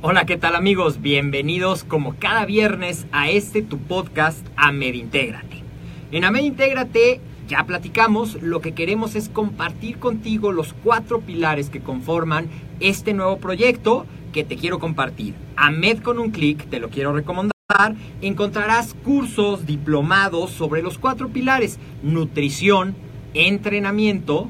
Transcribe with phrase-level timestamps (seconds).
[0.00, 1.02] Hola, ¿qué tal amigos?
[1.02, 5.64] Bienvenidos como cada viernes a este tu podcast Amed Intégrate.
[6.12, 11.80] En Amed Intégrate ya platicamos, lo que queremos es compartir contigo los cuatro pilares que
[11.80, 12.46] conforman
[12.78, 15.34] este nuevo proyecto que te quiero compartir.
[15.56, 17.50] Amed con un clic, te lo quiero recomendar.
[18.22, 22.94] Encontrarás cursos diplomados sobre los cuatro pilares, nutrición,
[23.34, 24.48] entrenamiento,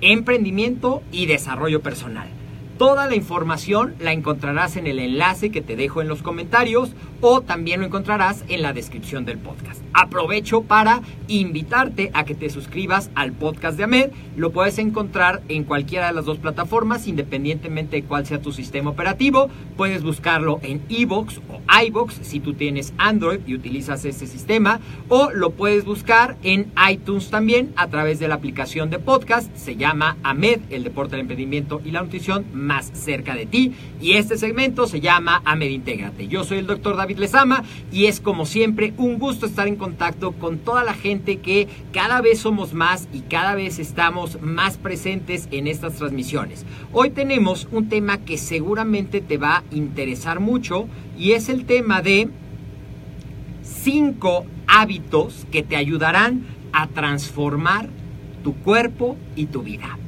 [0.00, 2.41] emprendimiento y desarrollo personal.
[2.78, 6.90] Toda la información la encontrarás en el enlace que te dejo en los comentarios
[7.20, 9.80] o también lo encontrarás en la descripción del podcast.
[9.94, 14.10] Aprovecho para invitarte a que te suscribas al podcast de Amed.
[14.36, 18.90] Lo puedes encontrar en cualquiera de las dos plataformas, independientemente de cuál sea tu sistema
[18.90, 19.48] operativo.
[19.76, 24.80] Puedes buscarlo en iBox o iBox si tú tienes Android y utilizas ese sistema.
[25.08, 29.54] O lo puedes buscar en iTunes también a través de la aplicación de podcast.
[29.54, 33.72] Se llama Amed, el deporte, el emprendimiento y la nutrición más cerca de ti.
[34.00, 36.28] Y este segmento se llama Amed Intégrate.
[36.28, 40.32] Yo soy el doctor David Lezama y es como siempre un gusto estar en contacto
[40.32, 45.48] con toda la gente que cada vez somos más y cada vez estamos más presentes
[45.50, 46.64] en estas transmisiones.
[46.92, 52.02] Hoy tenemos un tema que seguramente te va a interesar mucho y es el tema
[52.02, 52.30] de
[53.62, 57.88] cinco hábitos que te ayudarán a transformar
[58.42, 59.98] tu cuerpo y tu vida.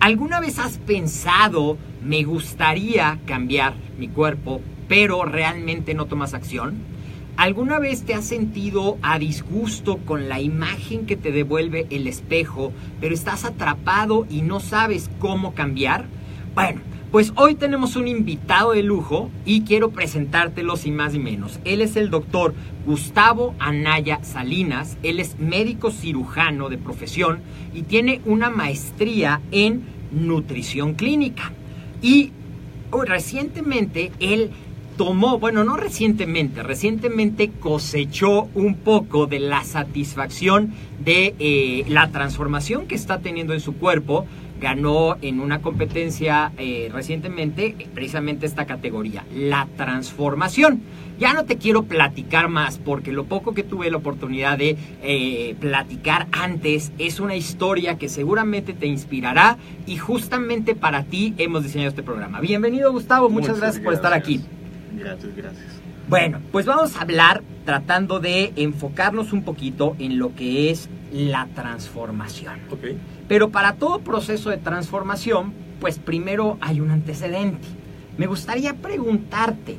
[0.00, 6.92] ¿Alguna vez has pensado, me gustaría cambiar mi cuerpo, pero realmente no tomas acción?
[7.36, 12.72] ¿Alguna vez te has sentido a disgusto con la imagen que te devuelve el espejo,
[13.00, 16.06] pero estás atrapado y no sabes cómo cambiar?
[16.54, 21.58] Bueno, pues hoy tenemos un invitado de lujo y quiero presentártelo sin más ni menos.
[21.64, 22.54] Él es el doctor
[22.86, 27.40] Gustavo Anaya Salinas, él es médico cirujano de profesión
[27.74, 31.52] y tiene una maestría en nutrición clínica.
[32.02, 32.32] Y
[32.90, 34.50] oh, recientemente él
[34.96, 42.86] tomó, bueno, no recientemente, recientemente cosechó un poco de la satisfacción de eh, la transformación
[42.86, 44.26] que está teniendo en su cuerpo.
[44.62, 50.82] Ganó en una competencia eh, recientemente precisamente esta categoría, la transformación.
[51.18, 55.56] Ya no te quiero platicar más porque lo poco que tuve la oportunidad de eh,
[55.58, 61.88] platicar antes es una historia que seguramente te inspirará y justamente para ti hemos diseñado
[61.88, 62.40] este programa.
[62.40, 64.40] Bienvenido Gustavo, muchas, gracias por estar aquí.
[64.96, 65.82] Gracias, gracias.
[66.08, 71.48] Bueno, pues vamos a hablar tratando de enfocarnos un poquito en lo que es la
[71.54, 72.60] transformación.
[72.70, 72.84] Ok.
[73.28, 77.66] Pero para todo proceso de transformación, pues primero hay un antecedente.
[78.18, 79.76] Me gustaría preguntarte,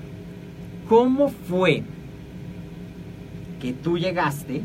[0.89, 1.83] ¿cómo fue
[3.61, 4.61] que tú llegaste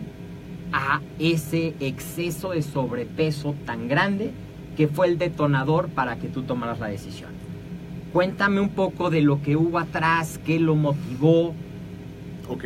[0.72, 4.32] a ese exceso de sobrepeso tan grande
[4.76, 7.30] que fue el detonador para que tú tomaras la decisión?
[8.12, 11.54] Cuéntame un poco de lo que hubo atrás, qué lo motivó.
[12.48, 12.64] Ok.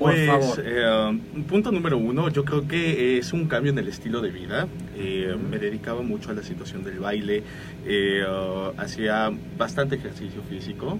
[0.00, 0.62] Por Pues, favor.
[0.64, 4.66] eh, punto número uno, yo creo que es un cambio en el estilo de vida.
[4.96, 7.42] Eh, Me dedicaba mucho a la situación del baile,
[7.86, 10.98] eh, uh, hacía bastante ejercicio físico.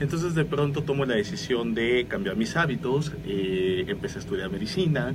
[0.00, 5.14] Entonces de pronto tomo la decisión de cambiar mis hábitos, eh, empecé a estudiar medicina.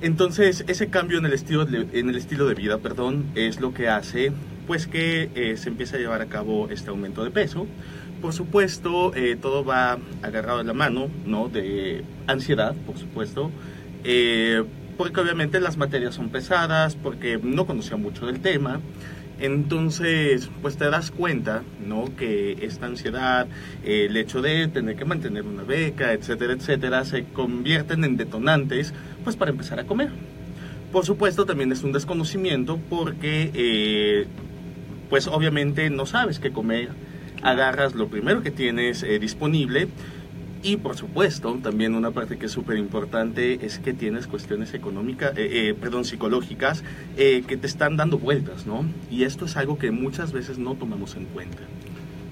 [0.00, 3.74] Entonces ese cambio en el estilo de, en el estilo de vida, perdón, es lo
[3.74, 4.32] que hace
[4.66, 7.66] pues que eh, se empiece a llevar a cabo este aumento de peso.
[8.20, 11.48] Por supuesto, eh, todo va agarrado de la mano, ¿no?
[11.48, 13.52] De ansiedad, por supuesto.
[14.02, 14.64] Eh,
[14.96, 18.80] porque obviamente las materias son pesadas, porque no conocía mucho del tema.
[19.38, 22.06] Entonces, pues te das cuenta, ¿no?
[22.16, 23.46] Que esta ansiedad,
[23.84, 28.92] eh, el hecho de tener que mantener una beca, etcétera, etcétera, se convierten en detonantes,
[29.22, 30.10] pues para empezar a comer.
[30.90, 34.26] Por supuesto, también es un desconocimiento porque,
[35.08, 36.88] pues obviamente no sabes qué comer,
[37.42, 39.88] agarras lo primero que tienes eh, disponible
[40.62, 45.36] y por supuesto, también una parte que es súper importante es que tienes cuestiones económicas,
[45.36, 46.82] eh, eh, perdón, psicológicas
[47.16, 48.84] eh, que te están dando vueltas, ¿no?
[49.10, 51.58] Y esto es algo que muchas veces no tomamos en cuenta.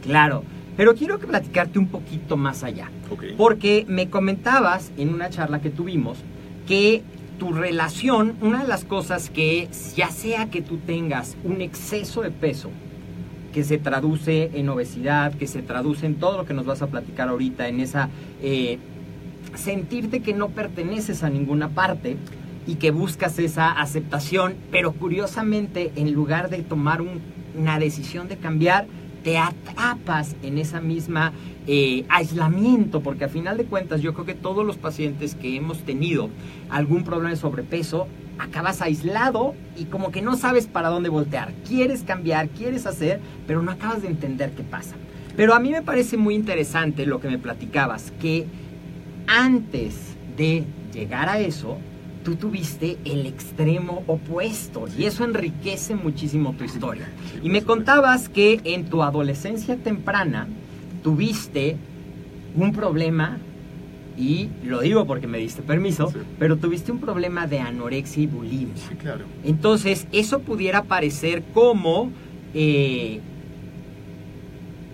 [0.03, 0.43] Claro,
[0.76, 2.91] pero quiero que platicarte un poquito más allá.
[3.11, 3.25] Ok.
[3.37, 6.19] Porque me comentabas en una charla que tuvimos
[6.67, 7.05] que
[7.38, 12.31] tu relación, una de las cosas que ya sea que tú tengas un exceso de
[12.31, 12.70] peso,
[13.56, 16.88] que se traduce en obesidad, que se traduce en todo lo que nos vas a
[16.88, 18.11] platicar ahorita, en esa
[18.43, 18.76] eh,
[19.55, 22.19] sentirte que no perteneces a ninguna parte
[22.67, 27.23] y que buscas esa aceptación, pero curiosamente en lugar de tomar un-
[27.58, 28.88] una decisión de cambiar,
[29.25, 31.32] te atrapas en esa misma
[31.67, 35.79] eh, aislamiento, porque a final de cuentas yo creo que todos los pacientes que hemos
[35.79, 36.29] tenido
[36.69, 38.06] algún problema de sobrepeso,
[38.38, 41.53] acabas aislado y como que no sabes para dónde voltear.
[41.67, 44.94] Quieres cambiar, quieres hacer, pero no acabas de entender qué pasa.
[45.37, 48.47] Pero a mí me parece muy interesante lo que me platicabas, que
[49.27, 51.79] antes de llegar a eso,
[52.25, 57.06] tú tuviste el extremo opuesto y eso enriquece muchísimo tu historia.
[57.43, 60.49] Y me contabas que en tu adolescencia temprana
[61.03, 61.77] tuviste
[62.56, 63.39] un problema,
[64.17, 66.19] y lo digo porque me diste permiso, Sí.
[66.39, 68.77] pero tuviste un problema de anorexia y bulimia.
[68.77, 69.25] Sí, claro.
[69.45, 72.11] Entonces, eso pudiera parecer como
[72.55, 73.21] eh,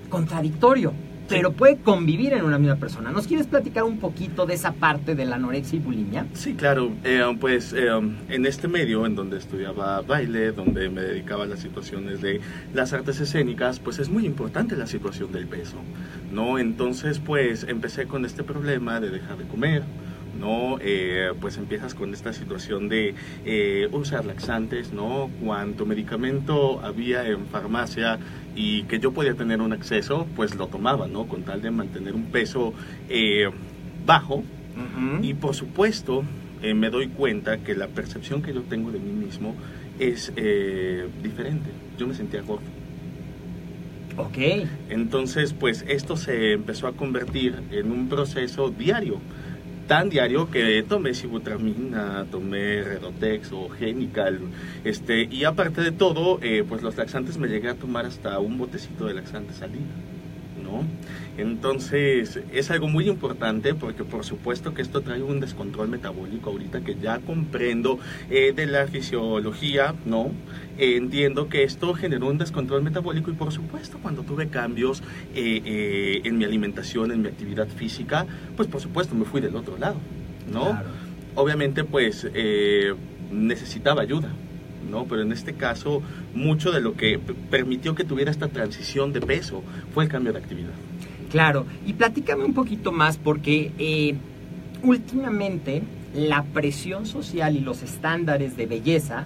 [0.08, 0.92] contradictorio,
[1.28, 3.10] pero puede convivir en una misma persona.
[3.10, 6.26] ¿Nos quieres platicar un poquito de esa parte de la anorexia y bulimia?
[6.34, 6.92] Sí, claro.
[7.04, 7.88] Eh, pues eh,
[8.28, 12.40] en este medio, en donde estudiaba baile, donde me dedicaba a las situaciones de
[12.74, 15.76] las artes escénicas, pues es muy importante la situación del peso,
[16.32, 16.58] ¿no?
[16.58, 19.82] Entonces, pues empecé con este problema de dejar de comer,
[20.38, 20.78] ¿no?
[20.80, 23.14] Eh, pues empiezas con esta situación de
[23.44, 25.30] eh, usar laxantes, ¿no?
[25.44, 28.18] Cuanto medicamento había en farmacia
[28.54, 31.26] y que yo podía tener un acceso, pues lo tomaba, ¿no?
[31.26, 32.72] Con tal de mantener un peso
[33.08, 33.50] eh,
[34.04, 34.42] bajo,
[35.20, 36.24] y por supuesto,
[36.62, 39.54] eh, me doy cuenta que la percepción que yo tengo de mí mismo
[39.98, 41.70] es eh, diferente.
[41.98, 42.64] Yo me sentía gordo.
[44.16, 44.66] Ok.
[44.88, 49.18] Entonces, pues esto se empezó a convertir en un proceso diario.
[49.92, 54.40] Tan diario que tomé sibutramina, tomé Redotex o Genical.
[54.84, 58.56] Este, y aparte de todo, eh, pues los laxantes me llegué a tomar hasta un
[58.56, 59.72] botecito de laxantes al.
[60.72, 60.84] ¿No?
[61.38, 66.82] Entonces es algo muy importante porque por supuesto que esto trae un descontrol metabólico ahorita
[66.82, 67.98] que ya comprendo
[68.30, 70.30] eh, de la fisiología, ¿no?
[70.78, 75.02] Eh, entiendo que esto generó un descontrol metabólico y por supuesto cuando tuve cambios
[75.34, 78.26] eh, en mi alimentación, en mi actividad física,
[78.56, 79.96] pues por supuesto me fui del otro lado,
[80.52, 80.70] ¿no?
[80.70, 80.88] Claro.
[81.34, 82.26] Obviamente pues
[83.30, 84.28] necesitaba ayuda,
[84.90, 85.04] ¿no?
[85.04, 86.02] Pero en este caso,
[86.34, 87.18] mucho de lo que
[87.50, 89.62] permitió que tuviera esta transición de peso
[89.94, 90.72] fue el cambio de actividad.
[91.30, 94.16] Claro, y platícame un poquito más porque eh,
[94.82, 95.82] últimamente
[96.14, 99.24] la presión social y los estándares de belleza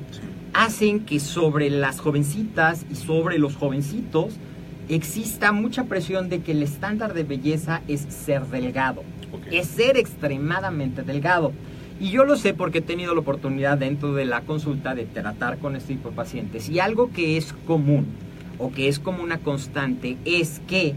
[0.52, 4.34] hacen que sobre las jovencitas y sobre los jovencitos
[4.88, 9.02] exista mucha presión de que el estándar de belleza es ser delgado,
[9.50, 11.52] es ser extremadamente delgado.
[11.98, 15.58] Y yo lo sé porque he tenido la oportunidad dentro de la consulta de tratar
[15.58, 16.68] con este tipo de pacientes.
[16.68, 18.06] Y algo que es común
[18.58, 20.94] o que es como una constante es que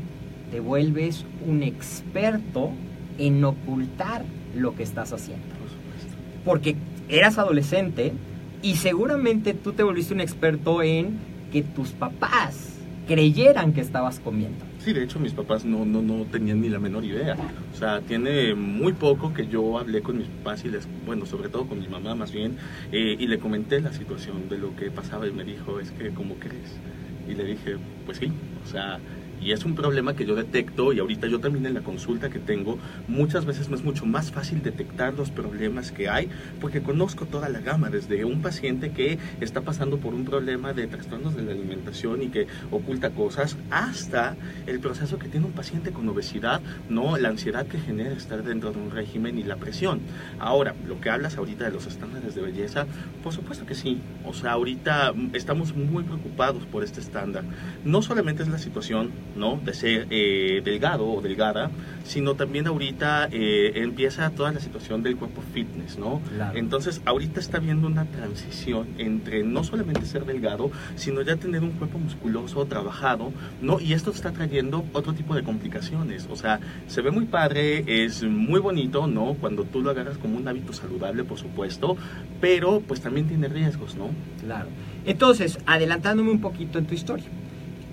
[0.51, 2.71] te vuelves un experto
[3.17, 4.23] en ocultar
[4.55, 6.17] lo que estás haciendo Por supuesto.
[6.43, 6.75] porque
[7.07, 8.13] eras adolescente
[8.61, 11.19] y seguramente tú te volviste un experto en
[11.51, 12.75] que tus papás
[13.07, 14.65] creyeran que estabas comiendo.
[14.81, 17.41] Sí, de hecho mis papás no, no, no tenían ni la menor idea.
[17.69, 21.49] O sea, tiene muy poco que yo hablé con mis papás y les, bueno, sobre
[21.49, 22.57] todo con mi mamá más bien,
[22.91, 26.13] eh, y le comenté la situación de lo que pasaba y me dijo, es que,
[26.13, 26.81] ¿cómo crees?
[27.25, 29.03] Y le dije, pues sí, o sea,
[29.41, 32.39] Y es un problema que yo detecto y ahorita yo también en la consulta que
[32.39, 32.77] tengo,
[33.07, 36.29] muchas veces me es mucho más fácil detectar los problemas que hay
[36.59, 40.87] porque conozco toda la gama, desde un paciente que está pasando por un problema de
[40.87, 44.35] trastornos de la alimentación y que oculta cosas, hasta
[44.67, 48.71] el proceso que tiene un paciente con obesidad, no la ansiedad que genera estar dentro
[48.71, 50.01] de un régimen y la presión.
[50.39, 52.85] Ahora, lo que hablas ahorita de los estándares de belleza,
[53.23, 53.99] por supuesto que sí.
[54.25, 57.43] O sea, ahorita estamos muy preocupados por este estándar.
[57.83, 59.59] No solamente es la situación ¿no?
[59.63, 61.71] de ser eh, delgado o delgada,
[62.03, 66.21] sino también ahorita eh, empieza toda la situación del cuerpo fitness, ¿no?
[66.35, 66.57] Claro.
[66.57, 71.71] Entonces, ahorita está viendo una transición entre no solamente ser delgado, sino ya tener un
[71.71, 73.31] cuerpo musculoso, trabajado,
[73.61, 73.79] ¿no?
[73.79, 76.27] Y esto está trayendo otro tipo de complicaciones.
[76.29, 79.35] O sea, se ve muy padre, es muy bonito, ¿no?
[79.35, 81.95] Cuando tú lo agarras como un hábito saludable, por supuesto,
[82.41, 84.09] pero pues también tiene riesgos, ¿no?
[84.43, 84.67] Claro.
[85.05, 87.25] Entonces, adelantándome un poquito en tu historia.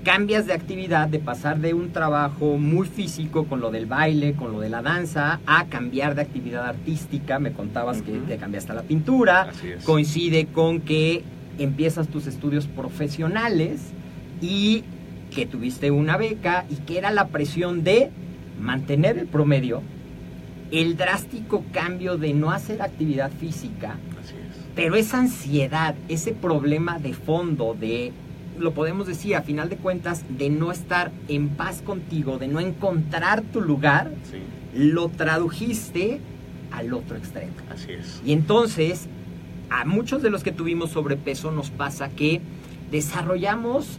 [0.06, 4.52] Cambias de actividad, de pasar de un trabajo muy físico con lo del baile, con
[4.52, 7.40] lo de la danza, a cambiar de actividad artística.
[7.40, 9.48] Me contabas que te cambiaste a la pintura.
[9.50, 9.82] Así es.
[9.82, 11.24] Coincide con que
[11.58, 13.80] empiezas tus estudios profesionales
[14.40, 14.84] y
[15.34, 18.12] que tuviste una beca y que era la presión de
[18.60, 19.82] mantener el promedio,
[20.70, 24.56] el drástico cambio de no hacer actividad física Así es.
[24.76, 28.12] pero esa ansiedad, ese problema de fondo, de,
[28.58, 32.60] lo podemos decir a final de cuentas, de no estar en paz contigo, de no
[32.60, 34.38] encontrar tu lugar, Sí,
[34.74, 36.20] lo tradujiste
[36.72, 37.52] al otro extremo.
[37.72, 38.20] así es.
[38.24, 39.08] Y entonces,
[39.70, 42.40] a muchos de los que tuvimos sobrepeso nos pasa que
[42.90, 43.98] desarrollamos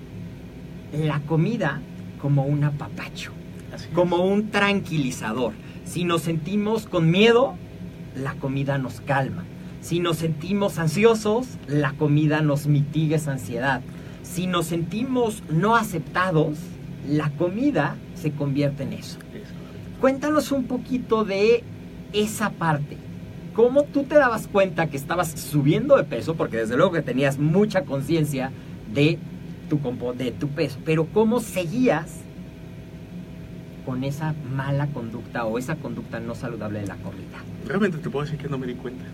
[0.93, 1.81] la comida
[2.21, 3.31] como un apapacho,
[3.73, 5.53] Así como un tranquilizador.
[5.85, 7.55] Si nos sentimos con miedo,
[8.15, 9.43] la comida nos calma.
[9.81, 13.81] Si nos sentimos ansiosos, la comida nos mitiga esa ansiedad.
[14.31, 16.57] Si nos sentimos no aceptados,
[17.07, 19.17] la comida se convierte en eso.
[19.99, 21.63] Cuéntanos un poquito de
[22.13, 22.97] esa parte.
[23.55, 26.35] ¿Cómo tú te dabas cuenta que estabas subiendo de peso?
[26.35, 28.51] Porque desde luego que tenías mucha conciencia
[28.93, 29.17] de
[29.69, 29.79] tu,
[30.15, 30.77] de tu peso.
[30.85, 32.19] Pero ¿cómo seguías
[33.85, 37.43] con esa mala conducta o esa conducta no saludable de la comida?
[37.65, 39.05] Realmente te puedo decir que no me di cuenta.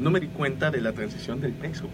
[0.00, 1.84] No me di cuenta de la transición del peso.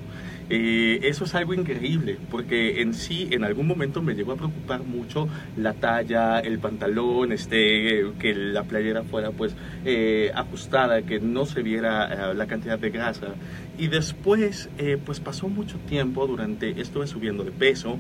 [0.50, 4.82] Eh, eso es algo increíble, porque en sí, en algún momento me llegó a preocupar
[4.82, 11.44] mucho la talla, el pantalón, este, que la playera fuera pues eh, ajustada, que no
[11.44, 13.34] se viera eh, la cantidad de grasa.
[13.76, 14.70] Y después,
[15.04, 17.98] pues pasó mucho tiempo durante, estuve subiendo de peso.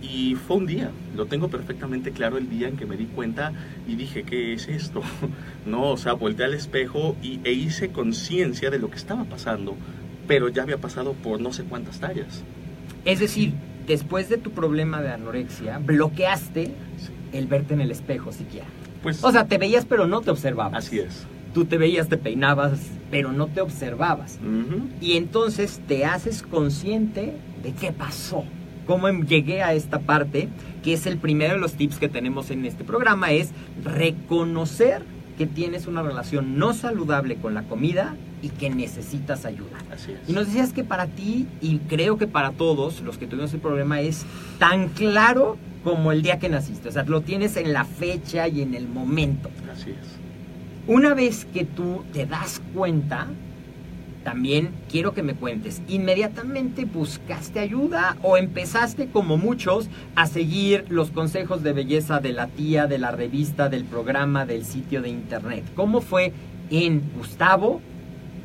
[0.00, 3.52] Y fue un día, lo tengo perfectamente claro el día en que me di cuenta
[3.88, 5.02] y dije, ¿qué es esto?
[5.66, 9.76] No, o sea, volteé al espejo y, e hice conciencia de lo que estaba pasando,
[10.28, 12.44] pero ya había pasado por no sé cuántas tallas.
[13.04, 13.54] Es decir,
[13.88, 16.66] después de tu problema de anorexia, bloqueaste
[16.98, 17.10] Sí.
[17.32, 18.66] el verte en el espejo siquiera.
[19.02, 20.86] Pues O sea, te veías pero no te observabas.
[20.86, 21.26] así es.
[21.54, 22.78] Tú te veías, te peinabas,
[23.10, 24.38] pero no te observabas.
[25.00, 27.32] Y entonces te haces consciente
[27.62, 28.44] de qué pasó.
[28.86, 30.48] Cómo em- llegué a esta parte,
[30.82, 33.50] que es el primero de los tips que tenemos en este programa, es
[33.82, 35.02] reconocer
[35.38, 39.78] que tienes una relación no saludable con la comida y que necesitas ayuda.
[39.92, 40.28] Así es.
[40.28, 43.60] Y nos decías que para ti, y creo que para todos los que tuvimos el
[43.60, 44.24] problema, es
[44.58, 46.88] tan claro como el día que naciste.
[46.88, 49.50] O sea, lo tienes en la fecha y en el momento.
[49.72, 50.18] Así es.
[50.86, 53.26] Una vez que tú te das cuenta,
[54.24, 61.10] también quiero que me cuentes, ¿inmediatamente buscaste ayuda o empezaste como muchos a seguir los
[61.10, 65.64] consejos de belleza de la tía, de la revista, del programa, del sitio de internet?
[65.74, 66.32] ¿Cómo fue
[66.70, 67.80] en Gustavo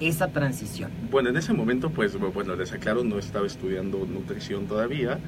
[0.08, 0.92] esa transición?
[1.12, 5.20] Bueno, en ese momento, pues, bueno, les aclaro, no estaba estudiando nutrición todavía.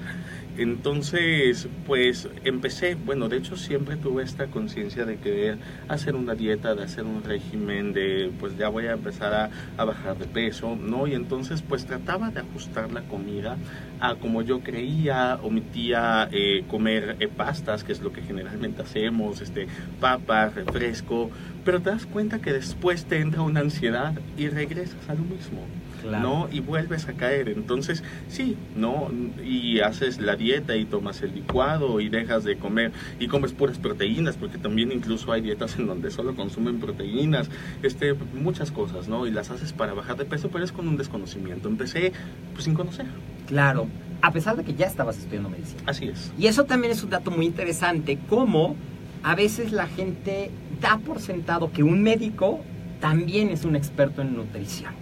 [0.57, 5.57] Entonces, pues, empecé, bueno, de hecho siempre tuve esta conciencia de querer
[5.89, 9.85] hacer una dieta, de hacer un régimen, de, pues, ya voy a empezar a, a
[9.85, 11.07] bajar de peso, ¿no?
[11.07, 13.57] Y entonces, pues, trataba de ajustar la comida
[13.99, 19.41] a como yo creía, omitía eh, comer eh, pastas, que es lo que generalmente hacemos,
[19.41, 19.67] este,
[19.99, 21.29] papas, refresco,
[21.65, 25.61] pero te das cuenta que después te entra una ansiedad y regresas a lo mismo.
[26.03, 26.47] ¿no?
[26.51, 27.49] Y vuelves a caer.
[27.49, 29.09] Entonces, sí, ¿no?
[29.43, 33.79] Y haces la dieta y tomas el licuado y dejas de comer y comes puras
[33.79, 37.49] proteínas, porque también incluso hay dietas en donde solo consumen proteínas,
[37.81, 39.25] este, muchas cosas, ¿no?
[39.25, 41.67] Y las haces para bajar de peso, pero es con un desconocimiento.
[41.67, 42.13] Empecé,
[42.53, 43.07] pues, sin conocer.
[43.47, 43.87] Claro,
[44.21, 45.81] a pesar de que ya estabas estudiando medicina.
[45.85, 46.31] Así es.
[46.37, 48.75] Y eso también es un dato muy interesante, cómo
[49.23, 52.61] a veces la gente da por sentado que un médico
[52.99, 54.93] también es un experto en nutrición.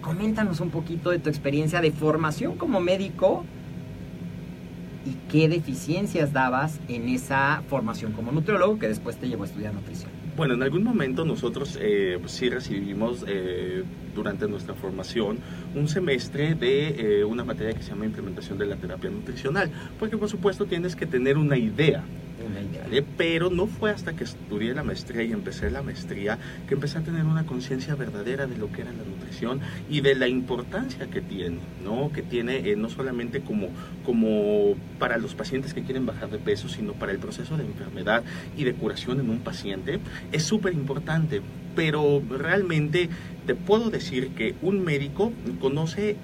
[0.00, 3.44] Coméntanos un poquito de tu experiencia de formación como médico
[5.04, 9.74] y qué deficiencias dabas en esa formación como nutriólogo que después te llevó a estudiar
[9.74, 10.10] nutrición.
[10.36, 13.82] Bueno, en algún momento nosotros eh, pues sí recibimos eh,
[14.14, 15.38] durante nuestra formación
[15.74, 20.16] un semestre de eh, una materia que se llama implementación de la terapia nutricional, porque
[20.16, 22.04] por supuesto tienes que tener una idea
[23.16, 27.02] Pero no fue hasta que estudié la maestría y empecé la maestría que empecé a
[27.02, 31.20] tener una conciencia verdadera de lo que era la nutrición y de la importancia que
[31.20, 32.10] tiene, ¿no?
[32.12, 33.68] Que tiene eh, no solamente como,
[34.04, 38.24] como para los pacientes que quieren bajar de peso, sino para el proceso de enfermedad
[38.56, 40.00] y de curación en un paciente.
[40.32, 41.42] Es súper importante,
[41.74, 43.08] pero realmente
[43.46, 46.16] te puedo decir que un médico conoce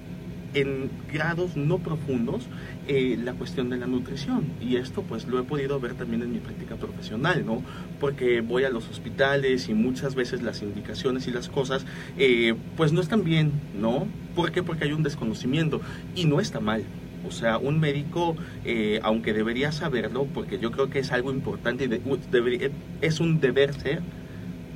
[0.53, 2.47] en grados no profundos
[2.87, 4.45] eh, la cuestión de la nutrición.
[4.61, 7.61] Y esto pues lo he podido ver también en mi práctica profesional no
[7.99, 11.85] porque voy a los hospitales y muchas veces las indicaciones y las cosas
[12.17, 14.61] eh, pues no están bien no ¿por qué?
[14.63, 15.81] porque hay un desconocimiento.
[16.15, 16.83] Y no está mal.
[17.27, 21.85] O sea, un médico, eh, aunque debería saberlo, porque yo creo que es algo importante
[21.85, 24.01] y es un deber ser,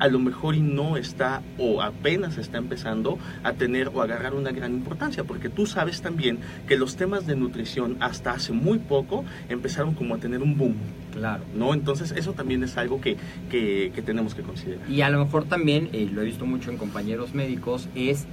[0.01, 4.51] a lo mejor y no está o apenas está empezando a tener o agarrar una
[4.51, 9.23] gran importancia, porque tú sabes también que los temas de nutrición hasta hace muy poco
[9.47, 10.75] empezaron como a tener un boom,
[11.13, 11.43] Claro.
[11.53, 11.75] ¿no?
[11.75, 13.15] Entonces eso también es algo que,
[13.51, 14.89] que, que tenemos que considerar.
[14.89, 18.25] Y a lo mejor también, eh, lo he visto mucho en compañeros médicos, es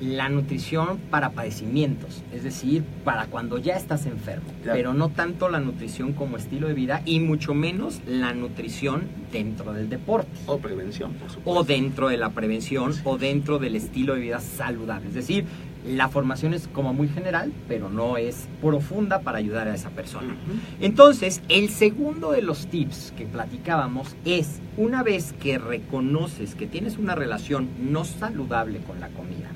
[0.00, 5.60] la nutrición para padecimientos, es decir, para cuando ya estás enfermo, pero no tanto la
[5.60, 10.30] nutrición como estilo de vida y mucho menos la nutrición dentro del deporte.
[10.46, 11.50] O prevención, por supuesto.
[11.60, 13.00] o dentro de la prevención Sí.
[13.04, 15.08] o dentro del estilo de vida saludable.
[15.08, 15.44] Es decir,
[15.86, 20.34] la formación es como muy general, pero no es profunda para ayudar a esa persona.
[20.80, 26.98] Entonces, el segundo de los tips que platicábamos es, una vez que reconoces que tienes
[26.98, 29.50] una relación no saludable con la comida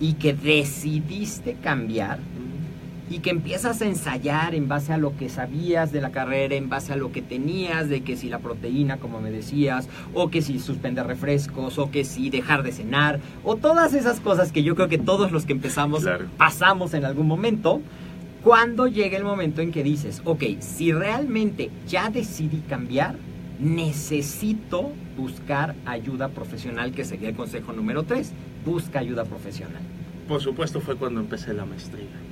[0.00, 2.18] y que decidiste cambiar,
[3.10, 6.68] y que empiezas a ensayar en base a lo que sabías de la carrera, en
[6.68, 10.42] base a lo que tenías, de que si la proteína, como me decías, o que
[10.42, 14.74] si suspender refrescos, o que si dejar de cenar, o todas esas cosas que yo
[14.74, 16.26] creo que todos los que empezamos Claro.
[16.36, 17.80] pasamos en algún momento,
[18.44, 23.16] cuando llega el momento en que dices, ok, si realmente ya decidí cambiar,
[23.58, 28.32] necesito buscar ayuda profesional, que sería el consejo número 3,
[28.66, 29.82] busca ayuda profesional.
[30.28, 32.26] Por supuesto fue cuando empecé la maestría.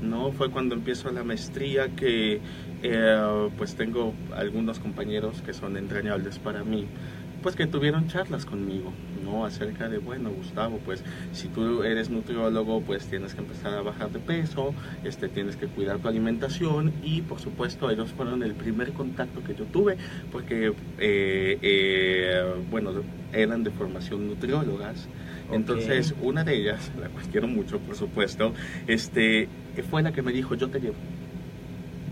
[0.00, 2.42] No, fue cuando empiezo la maestría que
[2.80, 6.92] eh, pues tengo algunos compañeros que son entrañables para mí,
[7.40, 9.44] pues que tuvieron charlas conmigo, ¿no?
[9.46, 14.10] Acerca de, bueno, Gustavo, pues si tú eres nutriólogo, pues tienes que empezar a bajar
[14.12, 18.92] de peso, este, tienes que cuidar tu alimentación y por supuesto ellos fueron el primer
[18.94, 19.98] contacto que yo tuve
[20.30, 25.10] porque, eh, eh, bueno, eran de formación nutriólogas.
[25.52, 28.52] Entonces, una de ellas, la cual quiero mucho, por supuesto,
[28.86, 29.48] este,
[29.90, 30.96] fue la que me dijo, yo te llevo,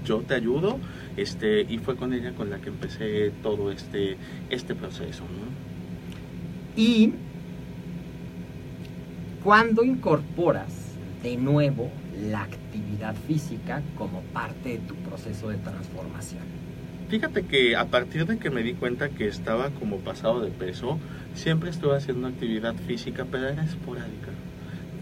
[0.04, 0.78] yo te ayudo,
[1.16, 4.16] este, y fue con ella con la que empecé todo este,
[4.50, 5.74] este proceso, ¿no?
[6.76, 7.12] Y
[9.42, 11.90] cuando incorporas de nuevo
[12.30, 16.53] la actividad física como parte de tu proceso de transformación.
[17.14, 20.98] Fíjate que a partir de que me di cuenta que estaba como pasado de peso,
[21.32, 24.43] siempre estuve haciendo actividad física, pero era esporádica.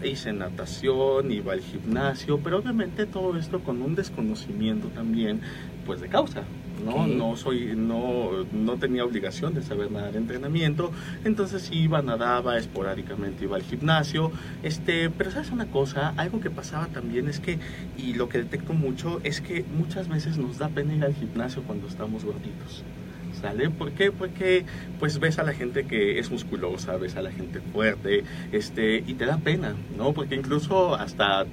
[0.03, 5.39] Hice natación, iba al gimnasio, pero obviamente todo esto con un desconocimiento también,
[5.85, 6.43] pues de causa.
[6.83, 10.91] No, no soy, no, no tenía obligación de saber nada de entrenamiento,
[11.23, 14.31] entonces iba, nadaba esporádicamente, iba al gimnasio,
[14.63, 17.59] este, pero sabes una cosa, algo que pasaba también es que,
[17.97, 21.63] y lo que detecto mucho, es que muchas veces nos da pena ir al gimnasio
[21.63, 22.83] cuando estamos gorditos.
[23.43, 23.69] ¿Sale?
[23.69, 24.09] ¿Por qué?
[24.13, 24.63] Porque
[24.99, 29.15] pues ves a la gente que es musculosa, ves a la gente fuerte, este, y
[29.15, 30.13] te da pena, ¿no?
[30.13, 31.45] Porque incluso hasta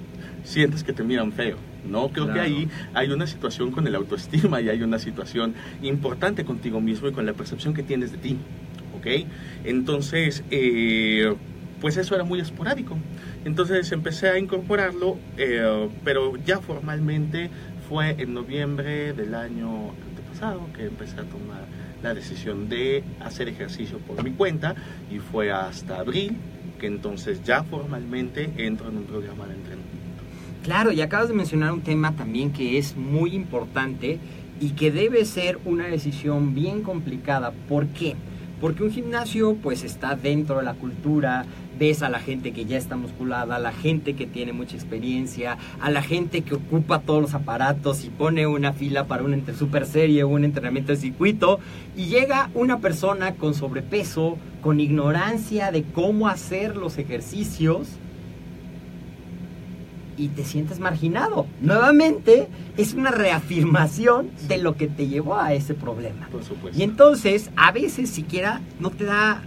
[0.45, 2.09] sientes que te miran feo, ¿no?
[2.11, 2.47] Creo que Claro.
[2.49, 7.13] ahí hay una situación con el autoestima y hay una situación importante contigo mismo y
[7.13, 8.37] con la percepción que tienes de ti,
[8.97, 9.27] ¿ok?
[9.65, 11.35] Entonces, eh,
[11.81, 12.97] pues eso era muy esporádico.
[13.45, 17.51] Entonces empecé a incorporarlo, eh, pero ya formalmente
[17.89, 23.99] fue en noviembre del año antepasado que empecé a tomar la decisión de hacer ejercicio
[23.99, 24.75] por mi cuenta
[25.11, 26.37] y fue hasta abril
[26.79, 29.91] que entonces ya formalmente entro en un programa de entrenamiento.
[30.65, 34.19] Claro, y acabas de mencionar un tema también que es muy importante
[34.61, 37.53] y que debe ser una decisión bien complicada.
[37.69, 38.15] ¿Por qué?
[38.61, 41.47] Porque un gimnasio pues está dentro de la cultura,
[41.81, 45.57] ves a la gente que ya está musculada, a la gente que tiene mucha experiencia,
[45.81, 49.55] a la gente que ocupa todos los aparatos y pone una fila para una entre-
[49.55, 51.59] super serie o un entrenamiento de circuito
[51.97, 57.89] y llega una persona con sobrepeso, con ignorancia de cómo hacer los ejercicios
[60.19, 61.47] y te sientes marginado.
[61.63, 66.29] Nuevamente, es una reafirmación de lo que te llevó a ese problema.
[66.31, 66.79] Por supuesto.
[66.79, 69.43] Y entonces, a veces siquiera no te da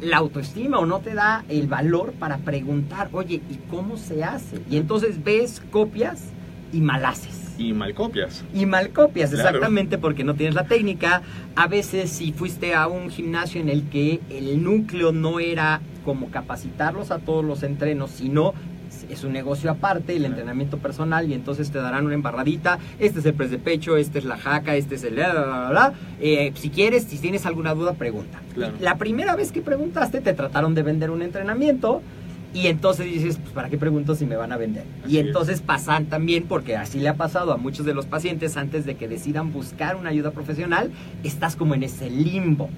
[0.00, 4.60] la autoestima o no te da el valor para preguntar, oye, ¿y cómo se hace?
[4.70, 6.28] Y entonces ves, copias
[6.72, 7.54] y malaces.
[7.58, 8.42] Y mal copias.
[8.54, 9.48] Y mal copias, Claro.
[9.48, 11.20] exactamente, porque no tienes la técnica.
[11.56, 16.30] A veces si fuiste a un gimnasio en el que el núcleo no era como
[16.30, 18.54] capacitarlos a todos los entrenos, sino
[19.12, 23.26] es un negocio aparte, el entrenamiento personal, y entonces te darán una embarradita, este es
[23.26, 25.14] el press de pecho, este es la jaca, este es el...
[25.14, 25.92] bla, bla, bla, bla.
[26.20, 28.40] Eh, si quieres, si tienes alguna duda, pregunta.
[28.54, 28.74] Claro.
[28.80, 32.02] La primera vez que preguntaste, te trataron de vender un entrenamiento,
[32.52, 34.84] y entonces dices, pues ¿para qué pregunto si me van a vender?
[35.04, 35.26] Así y es.
[35.26, 38.96] entonces pasan también, porque así le ha pasado a muchos de los pacientes antes de
[38.96, 40.90] que decidan buscar una ayuda profesional,
[41.22, 42.68] estás como en ese limbo.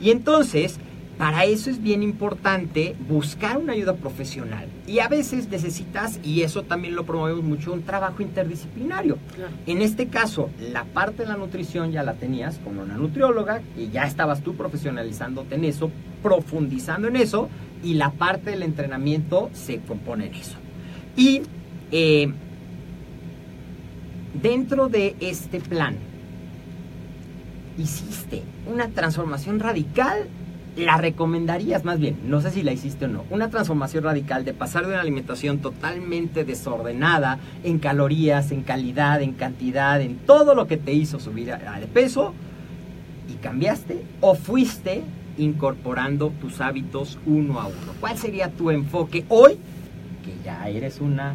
[0.00, 0.78] Y entonces,
[1.18, 4.68] para eso es bien importante buscar una ayuda profesional.
[4.86, 9.18] Y a veces necesitas, y eso también lo promovemos mucho, un trabajo interdisciplinario.
[9.34, 9.52] Claro.
[9.66, 13.88] En este caso, la parte de la nutrición ya la tenías con una nutrióloga y
[13.88, 15.90] ya estabas tú profesionalizándote en eso,
[16.22, 17.48] profundizando en eso,
[17.82, 20.56] y la parte del entrenamiento se compone en eso.
[21.16, 21.42] Y
[21.90, 22.32] eh,
[24.40, 25.96] dentro de este plan,
[27.76, 30.28] hiciste una transformación radical,
[30.76, 34.54] la recomendarías más bien, no sé si la hiciste o no, una transformación radical de
[34.54, 40.66] pasar de una alimentación totalmente desordenada en calorías, en calidad, en cantidad, en todo lo
[40.66, 42.32] que te hizo subir de peso
[43.28, 45.02] y cambiaste o fuiste
[45.36, 47.92] incorporando tus hábitos uno a uno.
[48.00, 49.58] ¿Cuál sería tu enfoque hoy
[50.24, 51.34] que ya eres una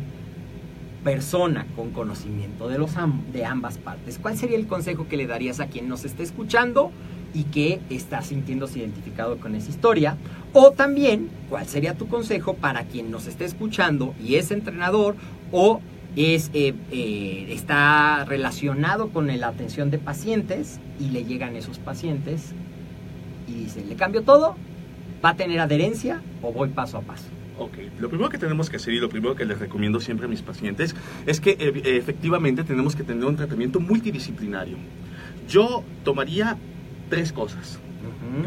[1.03, 2.91] persona con conocimiento de, los
[3.31, 4.17] de ambas partes.
[4.19, 6.91] ¿Cuál sería el consejo que le darías a quien nos esté escuchando
[7.33, 10.17] y que está sintiéndose identificado con esa historia?
[10.53, 15.15] O también, ¿cuál sería tu consejo para quien nos esté escuchando y es entrenador
[15.51, 15.81] o
[16.15, 22.53] es, eh, eh, está relacionado con la atención de pacientes y le llegan esos pacientes
[23.47, 24.55] y dice, ¿le cambio todo?
[25.23, 27.25] ¿Va a tener adherencia o voy paso a paso?
[27.57, 30.29] Ok, lo primero que tenemos que hacer y lo primero que les recomiendo siempre a
[30.29, 34.77] mis pacientes es que eh, efectivamente tenemos que tener un tratamiento multidisciplinario.
[35.47, 36.57] Yo tomaría
[37.09, 37.79] tres cosas.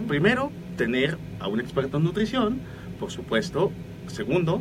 [0.08, 2.60] Primero, tener a un experto en nutrición,
[2.98, 3.72] por supuesto.
[4.08, 4.60] Segundo,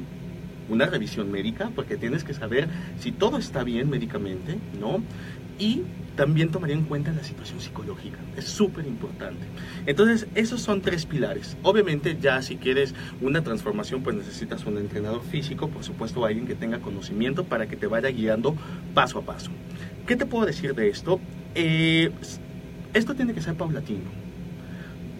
[0.70, 2.68] una revisión médica, porque tienes que saber
[3.00, 5.02] si todo está bien médicamente, ¿no?
[5.60, 5.84] Y
[6.16, 9.46] también tomaría en cuenta la situación psicológica, es súper importante.
[9.86, 11.58] Entonces, esos son tres pilares.
[11.62, 16.56] Obviamente, ya si quieres una transformación, pues necesitas un entrenador físico, por supuesto, alguien que
[16.56, 18.56] tenga conocimiento para que te vaya guiando
[18.94, 19.52] paso a paso.
[20.08, 21.20] ¿Qué te puedo decir de esto?
[21.54, 22.12] Eh,
[22.96, 24.10] esto tiene que ser paulatino.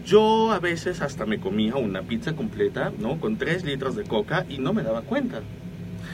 [0.06, 3.20] Yo a veces hasta me comía una pizza completa, ¿no?
[3.20, 5.42] Con 3 litros de coca y no me daba cuenta.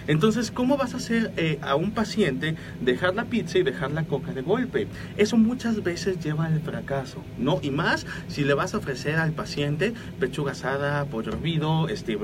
[0.08, 4.06] Entonces, ¿cómo vas a hacer eh, a un paciente dejar la pizza y dejar la
[4.06, 4.88] coca de golpe?
[5.17, 7.60] Eso muchas veces lleva al fracaso, ¿no?
[7.62, 12.17] Y más si le vas a ofrecer al paciente pechuga asada, pollo hervido, este,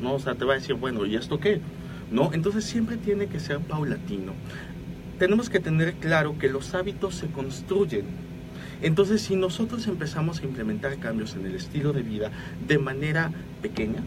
[0.00, 0.14] ¿no?
[0.14, 1.60] O sea, te va a decir, bueno, ¿y esto qué?
[2.12, 2.32] ¿No?
[2.32, 4.32] Entonces siempre tiene que ser paulatino.
[5.18, 8.04] Tenemos que tener claro que los hábitos se construyen.
[8.82, 12.30] Entonces, si nosotros empezamos a implementar cambios en el estilo de vida
[12.66, 14.02] de manera pequeña,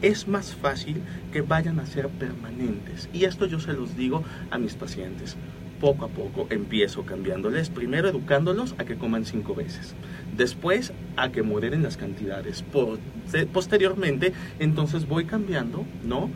[0.00, 1.00] es más fácil
[1.32, 3.08] que vayan a ser permanentes.
[3.12, 5.36] Y esto yo se los digo a mis pacientes.
[5.80, 9.94] Poco a poco empiezo cambiándoles, primero educándolos a que coman cinco veces,
[10.36, 12.62] después a que moderen las cantidades.
[12.62, 13.00] Por-
[13.52, 16.30] posteriormente, entonces voy cambiando, ¿no?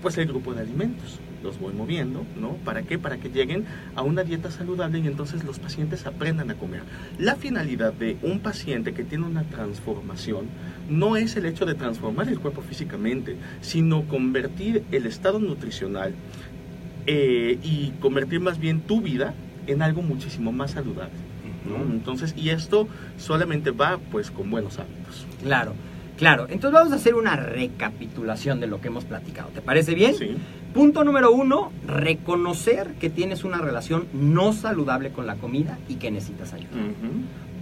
[0.00, 2.54] Pues el grupo de alimentos los voy moviendo, ¿no?
[2.64, 2.98] ¿Para qué?
[2.98, 6.82] Para que lleguen a una dieta saludable y entonces los pacientes aprendan a comer.
[7.18, 10.46] La finalidad de un paciente que tiene una transformación
[10.88, 16.14] no es el hecho de transformar el cuerpo físicamente, sino convertir el estado nutricional
[17.06, 19.34] eh, y convertir más bien tu vida
[19.66, 21.12] en algo muchísimo más saludable.
[21.64, 21.76] ¿no?
[21.92, 25.26] Entonces, y esto solamente va pues con buenos hábitos.
[25.42, 25.74] Claro,
[26.16, 26.46] claro.
[26.48, 29.48] Entonces vamos a hacer una recapitulación de lo que hemos platicado.
[29.50, 30.14] ¿Te parece bien?
[30.14, 30.36] Sí.
[30.74, 36.10] Punto número uno, reconocer que tienes una relación no saludable con la comida y que
[36.10, 36.70] necesitas ayuda.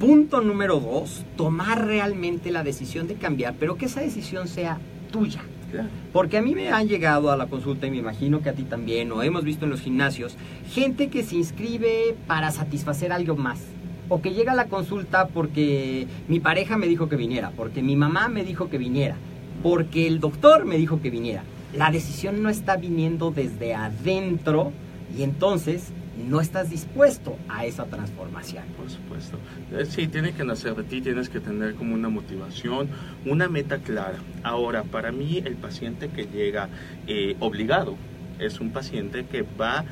[0.01, 4.79] Punto número dos, tomar realmente la decisión de cambiar, pero que esa decisión sea
[5.11, 5.43] tuya.
[5.71, 5.91] Claro.
[6.15, 8.63] Porque a mí me han llegado a la consulta y me imagino que a ti
[8.63, 10.35] también, o hemos visto en los gimnasios,
[10.73, 13.61] gente que se inscribe para satisfacer algo más.
[14.09, 17.95] O que llega a la consulta porque mi pareja me dijo que viniera, porque mi
[17.95, 19.17] mamá me dijo que viniera,
[19.63, 21.45] porque el doctor me dijo que viniera.
[21.75, 24.73] La decisión no está viniendo desde adentro
[25.17, 25.93] y entonces
[26.29, 28.65] no estás dispuesto a esa transformación.
[28.77, 29.39] Por supuesto.
[29.73, 32.89] Eh, Sí, tiene que nacer de ti, tienes que tener como una motivación,
[33.25, 34.19] una meta clara.
[34.43, 36.69] Ahora, para mí, el paciente que llega
[37.07, 37.97] eh, obligado,
[38.39, 39.85] es un paciente que va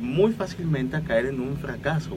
[0.00, 2.16] muy fácilmente a caer en un fracaso.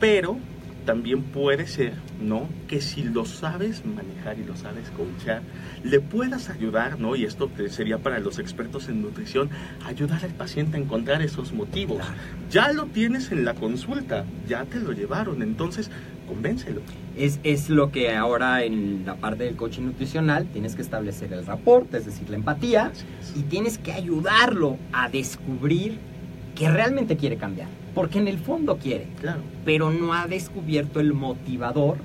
[0.00, 0.38] Pero
[0.88, 2.48] también puede ser, ¿no?
[2.66, 5.42] Que si lo sabes manejar y lo sabes coachar,
[5.84, 7.14] le puedas ayudar, ¿no?
[7.14, 9.50] Y esto sería para los expertos en nutrición,
[9.84, 11.98] ayudar al paciente a encontrar esos motivos.
[11.98, 12.14] Claro.
[12.50, 15.90] Ya lo tienes en la consulta, ya te lo llevaron, entonces
[16.26, 16.80] convéncelo.
[17.18, 21.44] Es, es lo que ahora en la parte del coaching nutricional tienes que establecer el
[21.44, 22.92] rapport, es decir, la empatía,
[23.36, 25.98] y tienes que ayudarlo a descubrir
[26.54, 27.68] que realmente quiere cambiar.
[27.98, 29.40] Porque en el fondo quiere, Claro.
[29.64, 31.96] pero no ha descubierto el motivador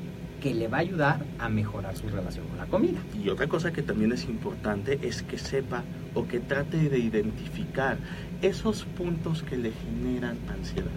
[0.41, 2.99] que le va a ayudar a mejorar su relación con la comida.
[3.23, 5.83] Y otra cosa que también es importante es que sepa
[6.15, 7.97] o que trate de identificar
[8.41, 10.89] esos puntos que le generan ansiedad.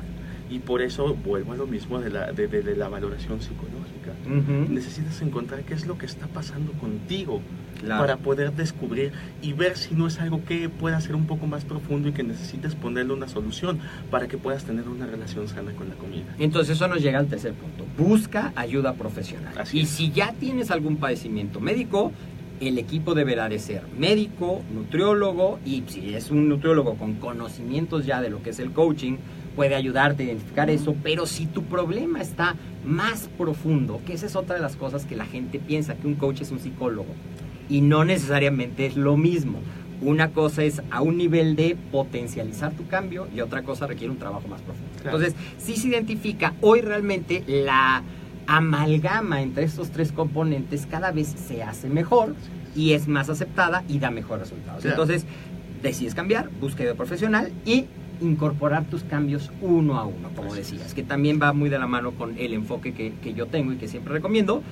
[0.49, 4.13] Y por eso vuelvo a lo mismo de la, de, de- de la valoración psicológica.
[4.71, 7.41] Necesitas encontrar qué es lo que está pasando contigo
[7.81, 8.01] Claro.
[8.01, 9.13] para poder descubrir
[9.43, 12.23] y ver si no es algo que pueda ser un poco más profundo y que
[12.23, 13.79] necesites ponerle una solución
[14.11, 16.25] para que puedas tener una relación sana con la comida.
[16.39, 17.85] Entonces eso nos llega al tercer punto.
[17.97, 19.55] Busca ayuda profesional.
[19.59, 19.89] Así y es.
[19.91, 22.13] si ya tienes algún padecimiento médico,
[22.61, 28.21] el equipo deberá de ser médico, nutriólogo y si es un nutriólogo con conocimientos ya
[28.21, 29.19] de lo que es el coaching,
[29.55, 34.37] puede ayudarte a identificar eso, pero si tu problema está más profundo, que esa es
[34.37, 37.15] otra de las cosas que la gente piensa, que un coach es un psicólogo
[37.69, 39.59] y no necesariamente es lo mismo.
[40.03, 44.19] Una cosa es a un nivel de potencializar tu cambio y otra cosa requiere un
[44.19, 44.91] trabajo más profundo.
[45.01, 45.17] Claro.
[45.17, 48.03] Entonces, sí se identifica hoy realmente la
[48.47, 52.35] amalgama entre estos tres componentes cada vez se hace mejor
[52.75, 54.83] y es más aceptada y da mejores resultados.
[54.83, 55.03] Claro.
[55.03, 55.27] Entonces,
[55.83, 57.87] decides cambiar, búsqueda profesional y
[58.21, 62.13] incorporar tus cambios uno a uno, como decías, que también va muy de la mano
[62.13, 64.63] con el enfoque que, que yo tengo y que siempre recomiendo.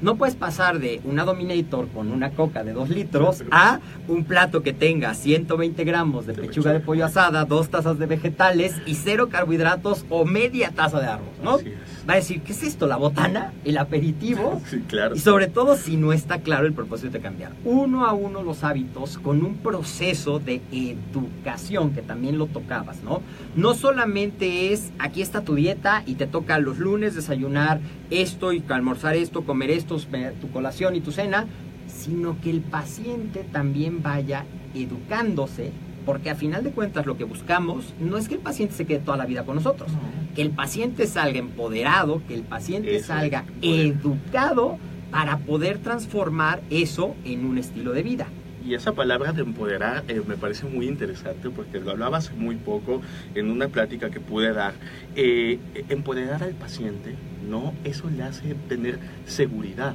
[0.00, 4.62] No puedes pasar de una Dominator con una coca de 2 litros a un plato
[4.62, 9.28] que tenga 120 gramos de pechuga de pollo asada, dos tazas de vegetales y cero
[9.28, 11.56] carbohidratos o media taza de arroz, ¿no?
[11.56, 11.97] Así es.
[12.08, 12.86] Va a decir, ¿qué es esto?
[12.86, 13.52] ¿La botana?
[13.64, 14.62] ¿El aperitivo?
[14.68, 15.14] Sí, claro.
[15.14, 17.52] Y sobre todo si no está claro el propósito de cambiar.
[17.64, 23.22] Uno a uno los hábitos con un proceso de educación que también lo tocabas, ¿no?
[23.56, 28.62] No solamente es aquí está tu dieta y te toca los lunes desayunar esto y
[28.68, 29.98] almorzar esto, comer esto,
[30.40, 31.46] tu colación y tu cena,
[31.86, 34.44] sino que el paciente también vaya
[34.74, 35.72] educándose,
[36.08, 39.00] porque a final de cuentas lo que buscamos no es que el paciente se quede
[39.00, 39.90] toda la vida con nosotros,
[40.34, 44.78] que el paciente salga empoderado, que el paciente Eso, salga educado
[45.10, 48.26] para poder transformar eso en un estilo de vida.
[48.66, 52.56] Y esa palabra de empoderar eh, me parece muy interesante porque lo hablaba hace muy
[52.56, 53.02] poco
[53.34, 54.72] en una plática que pude dar.
[55.14, 55.58] Eh,
[55.90, 57.16] empoderar al paciente,
[57.46, 57.74] ¿no?
[57.84, 59.94] Eso le hace tener seguridad.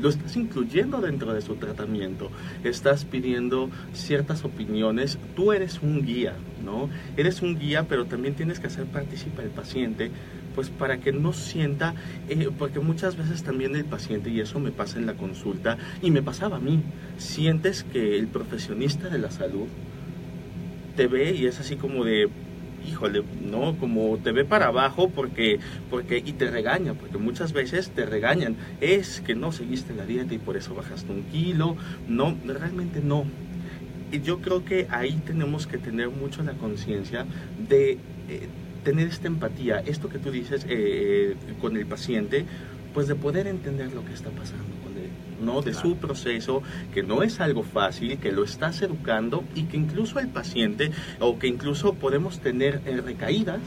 [0.00, 2.30] Lo estás incluyendo dentro de su tratamiento,
[2.64, 6.88] estás pidiendo ciertas opiniones, tú eres un guía, ¿no?
[7.16, 10.10] Eres un guía, pero también tienes que hacer partícipe al paciente,
[10.54, 11.94] pues para que no sienta,
[12.28, 16.10] eh, porque muchas veces también el paciente, y eso me pasa en la consulta, y
[16.10, 16.82] me pasaba a mí,
[17.18, 19.66] sientes que el profesionista de la salud
[20.96, 22.28] te ve y es así como de,
[22.86, 25.58] híjole, no, como te ve para abajo porque,
[25.90, 30.34] porque, y te regaña, porque muchas veces te regañan, es que no seguiste la dieta
[30.34, 31.76] y por eso bajaste un kilo,
[32.08, 33.24] no, realmente no.
[34.10, 37.24] Y yo creo que ahí tenemos que tener mucho la conciencia
[37.68, 37.92] de
[38.28, 38.48] eh,
[38.84, 42.44] tener esta empatía, esto que tú dices eh, con el paciente,
[42.92, 44.81] pues de poder entender lo que está pasando
[45.42, 45.62] ¿no?
[45.62, 46.62] De su proceso,
[46.94, 51.38] que no es algo fácil, que lo estás educando y que incluso el paciente, o
[51.38, 53.60] que incluso podemos tener eh, recaídas,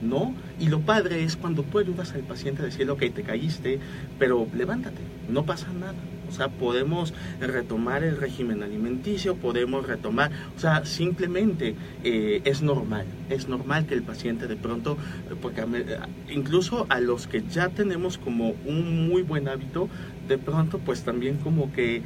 [0.00, 0.34] ¿no?
[0.58, 3.78] Y lo padre es cuando tú ayudas al paciente a decirle, ok, te caíste,
[4.18, 5.94] pero levántate, no pasa nada.
[6.30, 13.04] O sea, podemos retomar el régimen alimenticio, podemos retomar, o sea, simplemente eh, es normal,
[13.28, 14.96] es normal que el paciente de pronto,
[15.30, 15.84] eh, porque me-
[16.32, 19.88] incluso a los que ya tenemos como un muy buen hábito,
[20.28, 22.02] de pronto pues también como que...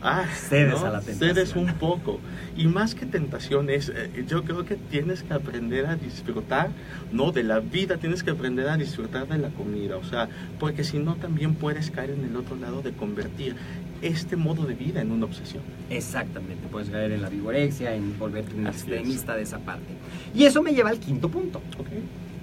[0.00, 1.34] Ah, Cedes a la tentación.
[1.34, 2.20] Cedes un poco.
[2.56, 6.70] Y más que tentación es, eh, yo creo que tienes que aprender a disfrutar,
[7.12, 7.32] ¿no?
[7.32, 10.28] De la vida, tienes que aprender a disfrutar de la comida, o sea,
[10.60, 13.56] porque si no también puedes caer en el otro lado de convertir
[14.00, 15.62] este modo de vida en una obsesión.
[15.90, 18.82] Exactamente, puedes caer en la vigorexia, en volverte un Así es.
[18.84, 19.94] extremista de esa parte.
[20.34, 21.60] Y eso me lleva al quinto punto.
[21.78, 21.88] ¿Ok?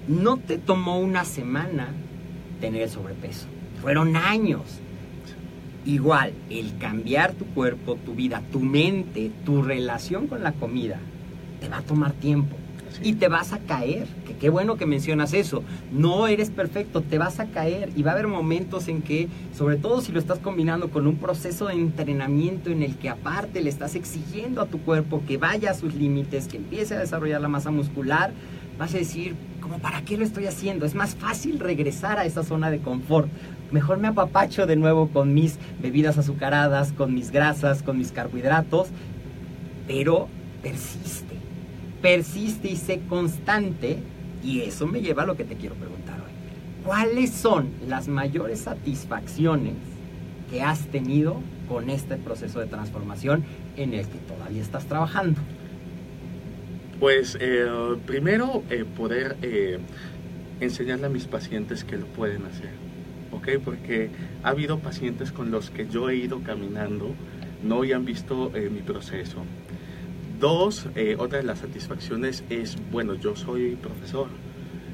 [0.08, 1.88] No te tomó una semana
[2.60, 3.46] tener el sobrepeso,
[3.80, 4.62] fueron años.
[5.86, 10.98] Igual, el cambiar tu cuerpo, tu vida, tu mente, tu relación con la comida,
[11.60, 12.56] te va a tomar tiempo.
[13.02, 14.06] y te vas a caer.
[14.26, 15.62] Que qué bueno que mencionas eso.
[15.92, 19.76] No eres perfecto, te vas a caer y va a haber momentos en que, sobre
[19.76, 23.68] todo si lo estás combinando con un proceso de entrenamiento en el que aparte le
[23.68, 27.48] estás exigiendo a tu cuerpo que vaya a sus límites, que empiece a desarrollar la
[27.48, 28.32] masa muscular,
[28.78, 30.86] vas a decir, como para qué lo estoy haciendo?
[30.86, 33.28] Es más fácil regresar a esa zona de confort.
[33.70, 38.88] Mejor me apapacho de nuevo con mis bebidas azucaradas, con mis grasas, con mis carbohidratos,
[39.86, 40.28] pero
[40.62, 41.34] persiste,
[42.00, 43.98] persiste y sé constante
[44.42, 46.32] y eso me lleva a lo que te quiero preguntar hoy.
[46.84, 49.74] ¿Cuáles son las mayores satisfacciones
[50.50, 53.44] que has tenido con este proceso de transformación
[53.76, 55.40] en el que todavía estás trabajando?
[57.00, 57.66] Pues eh,
[58.06, 59.78] primero eh, poder eh,
[60.60, 62.70] enseñarle a mis pacientes que lo pueden hacer,
[63.46, 63.62] ¿ok?
[63.64, 64.10] Porque
[64.42, 67.14] ha habido pacientes con los que yo he ido caminando,
[67.62, 69.44] no y han visto mi proceso.
[70.40, 70.86] Dos,
[71.18, 74.28] otra de las satisfacciones es, bueno, yo soy profesor,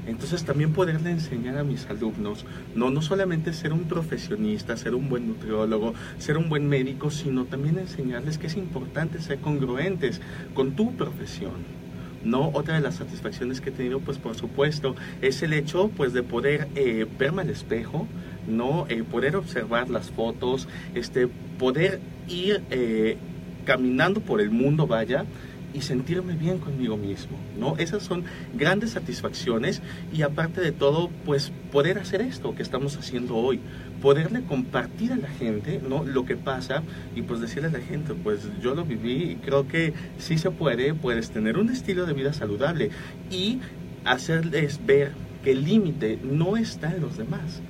[0.05, 5.09] entonces también poderle enseñar a mis alumnos, no, no solamente ser un profesionista, ser un
[5.09, 10.21] buen nutriólogo, ser un buen médico, sino también enseñarles que es importante ser congruentes
[10.53, 11.83] con tu profesión.
[12.23, 16.13] No, otra de las satisfacciones que he tenido, pues por supuesto, es el hecho pues
[16.13, 18.07] de poder eh, verme al espejo,
[18.47, 21.27] no, poder observar las fotos, este,
[21.57, 23.17] poder ir eh,
[23.65, 25.25] caminando por el mundo, vaya,
[25.73, 27.75] y sentirme bien conmigo mismo, ¿no?
[27.77, 29.81] Esas son grandes satisfacciones
[30.13, 33.59] y aparte de todo, pues poder hacer esto que estamos haciendo hoy,
[34.01, 36.03] poderle compartir a la gente, ¿no?
[36.03, 36.83] Lo que pasa
[37.15, 40.51] y pues decirle a la gente, pues yo lo viví y creo que sí se
[40.51, 42.91] puede, puedes tener un estilo de vida saludable
[43.31, 43.59] y
[44.05, 45.11] hacerles ver
[45.43, 47.61] que el límite no está en los demás,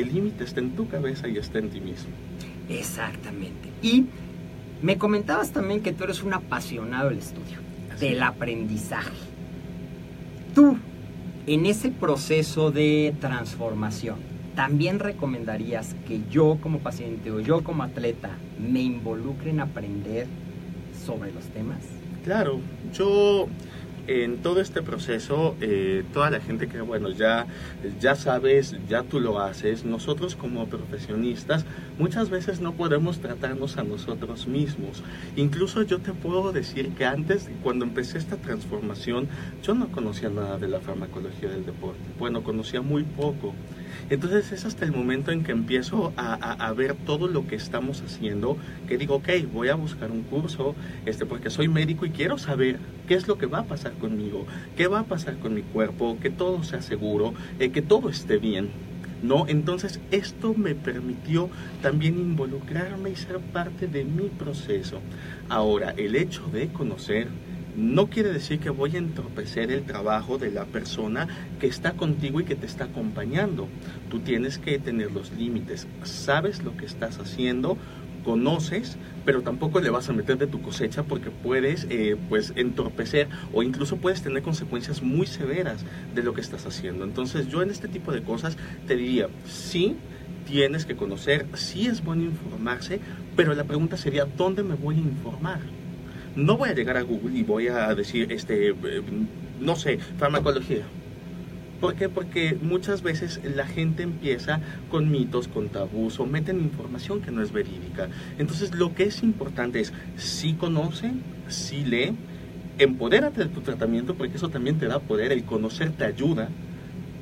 [0.00, 2.10] el límite está en tu cabeza y está en ti mismo.
[2.68, 3.70] Exactamente.
[3.82, 4.06] Y
[4.82, 7.58] me comentabas también que tú eres un apasionado del estudio,
[7.98, 9.16] del aprendizaje.
[10.54, 10.76] Tú,
[11.46, 14.16] en ese proceso de transformación,
[14.54, 20.26] ¿también recomendarías que yo como paciente o yo como atleta me involucre en aprender
[21.06, 21.78] sobre los temas?
[22.24, 22.60] Claro,
[22.92, 23.48] yo
[24.08, 27.46] en todo este proceso, eh, toda la gente que, bueno, ya,
[28.00, 31.66] ya sabes, ya tú lo haces, nosotros como profesionistas
[31.98, 35.02] muchas veces no podemos tratarnos a nosotros mismos.
[35.36, 39.28] Incluso yo te puedo decir que antes, cuando empecé esta transformación,
[39.62, 42.00] yo no conocía nada de la farmacología del deporte.
[42.18, 43.54] Bueno, conocía muy poco.
[44.10, 48.56] Entonces es hasta el momento en que empiezo a, ver todo lo que estamos haciendo,
[48.86, 50.74] que digo, ok, voy a buscar un curso,
[51.06, 54.46] este, porque soy médico y quiero saber qué es lo que va a pasar conmigo,
[54.76, 58.38] qué va a pasar con mi cuerpo, que todo sea seguro, eh, que todo esté
[58.38, 58.70] bien.
[59.22, 59.46] ¿no?
[59.48, 61.50] Entonces esto me permitió
[61.82, 65.00] también involucrarme y ser parte de mi proceso.
[65.48, 67.28] Ahora, el hecho de conocer
[67.78, 71.28] no quiere decir que voy a entorpecer el trabajo de la persona
[71.60, 73.68] que está contigo y que te está acompañando.
[74.10, 77.78] Tú tienes que tener los límites, sabes lo que estás haciendo,
[78.24, 83.28] conoces, pero tampoco le vas a meter de tu cosecha porque puedes eh, pues entorpecer
[83.52, 85.84] o incluso puedes tener consecuencias muy severas
[86.16, 87.04] de lo que estás haciendo.
[87.04, 88.56] Entonces yo en este tipo de cosas
[88.88, 89.94] te diría, sí,
[90.48, 92.98] tienes que conocer, sí es bueno informarse,
[93.36, 95.77] pero la pregunta sería, ¿dónde me voy a informar?
[96.38, 98.74] No voy a llegar a Google y voy a decir, este, eh,
[99.60, 100.84] no sé, farmacología.
[101.80, 102.08] ¿Por qué?
[102.08, 107.42] Porque muchas veces la gente empieza con mitos, con tabús o meten información que no
[107.42, 108.08] es verídica.
[108.38, 111.12] Entonces lo que es importante es, si conoce,
[111.48, 112.14] si lee,
[112.78, 116.48] empodérate de tu tratamiento porque eso también te da poder, el conocer te ayuda,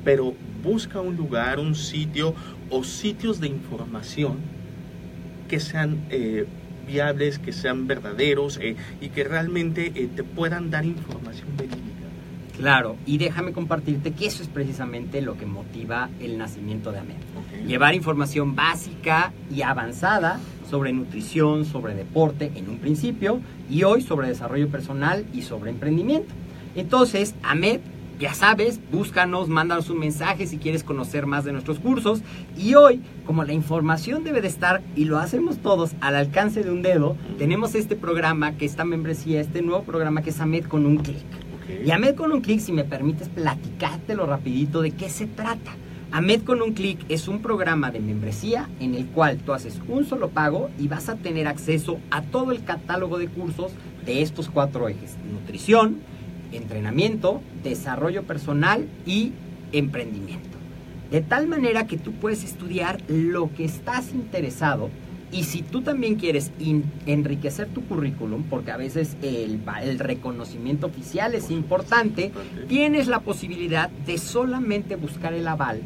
[0.03, 2.35] pero busca un lugar, un sitio
[2.69, 4.37] o sitios de información
[5.47, 6.05] que sean...
[6.11, 6.45] Eh,
[6.87, 11.83] viables, que sean verdaderos eh, y que realmente eh, te puedan dar información verídica.
[12.57, 17.67] Claro, y déjame compartirte que eso es precisamente lo que motiva el nacimiento de AMED.
[17.67, 24.29] Llevar información básica y avanzada sobre nutrición, sobre deporte en un principio y hoy sobre
[24.29, 26.33] desarrollo personal y sobre emprendimiento.
[26.75, 27.81] Entonces, AMED
[28.19, 32.21] ya sabes, búscanos, mándanos un mensaje si quieres conocer más de nuestros cursos.
[32.57, 36.71] Y hoy, como la información debe de estar, y lo hacemos todos al alcance de
[36.71, 40.85] un dedo, tenemos este programa que está membresía, este nuevo programa que es AMED con
[40.85, 41.25] un clic.
[41.85, 45.75] Y AMED con un clic, si me permites platicártelo rapidito de qué se trata.
[46.11, 50.05] AMED con un clic es un programa de membresía en el cual tú haces un
[50.05, 53.73] solo pago y vas a tener acceso a todo el catálogo de cursos
[54.05, 55.17] de estos cuatro ejes.
[55.29, 55.99] Nutrición,
[56.51, 59.33] entrenamiento, desarrollo personal y
[59.71, 60.57] emprendimiento.
[61.11, 64.89] De tal manera que tú puedes estudiar lo que estás interesado
[65.31, 66.51] Y si tú también quieres
[67.05, 72.31] enriquecer tu currículum, porque a veces el, el reconocimiento oficial es importante.
[72.69, 75.81] tienes la posibilidad de solamente buscar el aval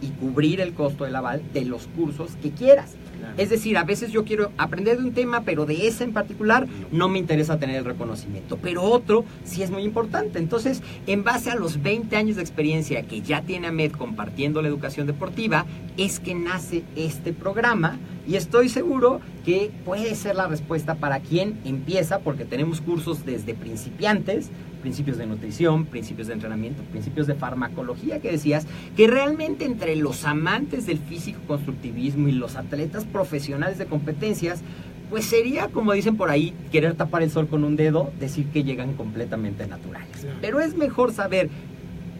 [0.00, 2.94] y cubrir el costo del aval de los cursos que quieras.
[3.36, 6.66] Es decir, a veces yo quiero aprender de un tema, pero de ese en particular
[6.90, 8.58] no me interesa tener el reconocimiento.
[8.58, 10.38] Pero otro sí es muy importante.
[10.38, 14.68] Entonces, en base a los 20 años de experiencia que ya tiene AMED compartiendo la
[14.68, 15.66] educación deportiva,
[15.96, 17.98] es que nace este programa
[18.28, 23.54] y estoy seguro que puede ser la respuesta para quien empieza, porque tenemos cursos desde
[23.54, 24.50] principiantes,
[24.82, 28.66] principios de nutrición, principios de entrenamiento, principios de farmacología que decías,
[28.96, 34.60] que realmente entre los amantes del físico constructivismo y los atletas profesionales de competencias,
[35.08, 38.62] pues sería, como dicen por ahí, querer tapar el sol con un dedo, decir que
[38.62, 40.26] llegan completamente naturales.
[40.42, 41.48] Pero es mejor saber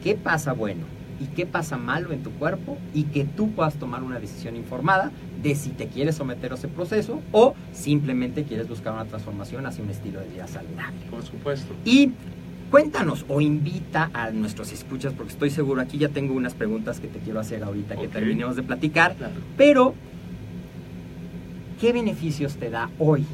[0.02, 4.02] qué pasa bueno y qué pasa malo en tu cuerpo y que tú puedas tomar
[4.02, 5.10] una decisión informada
[5.42, 9.82] de si te quieres someter a ese proceso o simplemente quieres buscar una transformación hacia
[9.84, 10.98] un estilo de vida saludable.
[11.10, 11.74] Por supuesto.
[11.84, 12.12] Y
[12.70, 17.08] cuéntanos o invita a nuestros escuchas, porque estoy seguro, aquí ya tengo unas preguntas que
[17.08, 19.32] te quiero hacer ahorita que terminemos de platicar, Claro.
[19.56, 19.94] pero
[21.80, 23.24] ¿qué beneficios te da hoy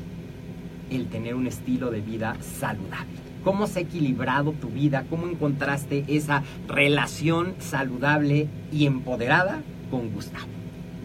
[0.90, 3.23] el tener un estilo de vida saludable?
[3.44, 5.04] ¿Cómo se ha equilibrado tu vida?
[5.10, 10.46] ¿Cómo encontraste esa relación saludable y empoderada con Gustavo?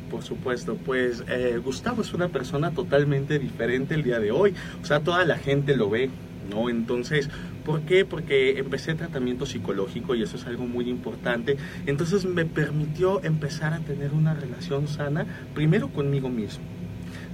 [0.09, 4.55] Por supuesto, pues eh, Gustavo es una persona totalmente diferente el día de hoy.
[4.81, 6.09] O sea, toda la gente lo ve,
[6.49, 6.69] ¿no?
[6.69, 7.29] Entonces,
[7.65, 8.05] ¿por qué?
[8.05, 11.57] Porque empecé tratamiento psicológico y eso es algo muy importante.
[11.85, 16.63] Entonces me permitió empezar a tener una relación sana, primero conmigo mismo.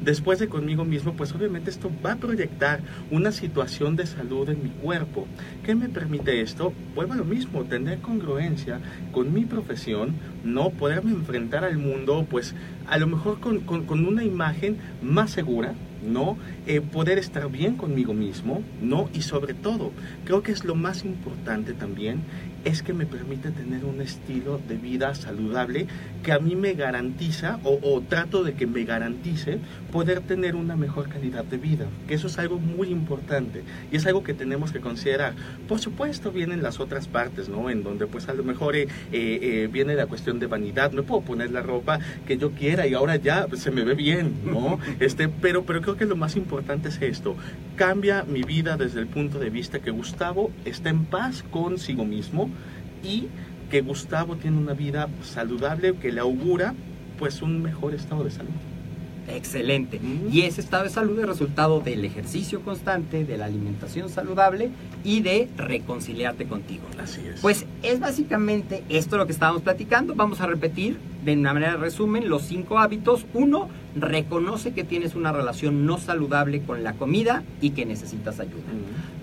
[0.05, 2.79] Después de conmigo mismo, pues obviamente esto va a proyectar
[3.09, 5.25] una situación de salud en mi cuerpo.
[5.63, 6.73] ¿Qué me permite esto?
[6.93, 8.79] Vuelvo lo mismo, tener congruencia
[9.11, 12.53] con mi profesión, no poderme enfrentar al mundo, pues
[12.87, 15.73] a lo mejor con, con- con una imagen más segura,
[16.07, 16.37] ¿no?
[16.67, 19.09] Eh, poder estar bien conmigo mismo, ¿no?
[19.11, 19.91] Y sobre todo,
[20.23, 22.19] creo que es lo más importante también,
[22.65, 25.85] es que me permite tener un estilo de vida saludable
[26.23, 29.59] que a mí me garantiza o, trato de que me garantice
[29.91, 34.05] poder tener una mejor calidad de vida, que eso es algo muy importante y es
[34.07, 35.35] algo que tenemos que considerar.
[35.67, 37.69] Por supuesto vienen las otras partes, ¿no?
[37.69, 41.03] En donde pues a lo mejor eh, eh, eh, viene la cuestión de vanidad, me
[41.03, 44.79] puedo poner la ropa que yo quiera y ahora ya se me ve bien, ¿no?
[44.99, 47.35] Este, pero, pero creo que lo más importante es esto,
[47.75, 52.49] cambia mi vida desde el punto de vista que Gustavo está en paz consigo mismo
[53.03, 53.27] y
[53.69, 56.73] que Gustavo tiene una vida saludable que le augura
[57.17, 58.51] pues un mejor estado de salud.
[59.27, 59.99] Excelente.
[60.31, 64.69] Y ese estado de salud es resultado del ejercicio constante, de la alimentación saludable
[65.03, 66.83] y de reconciliarte contigo.
[67.01, 67.41] Así es.
[67.41, 70.13] Pues es básicamente esto lo que estábamos platicando.
[70.15, 73.25] Vamos a repetir de una manera de resumen los cinco hábitos.
[73.33, 78.63] Uno, reconoce que tienes una relación no saludable con la comida y que necesitas ayuda.